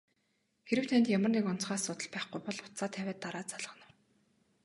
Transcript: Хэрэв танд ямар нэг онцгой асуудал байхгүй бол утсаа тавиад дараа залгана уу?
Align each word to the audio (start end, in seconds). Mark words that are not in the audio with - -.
Хэрэв 0.67 0.85
танд 0.89 1.05
ямар 1.17 1.31
нэг 1.35 1.45
онцгой 1.51 1.75
асуудал 1.77 2.09
байхгүй 2.13 2.39
бол 2.43 2.57
утсаа 2.65 2.89
тавиад 2.95 3.19
дараа 3.25 3.45
залгана 3.51 3.85
уу? 3.89 3.95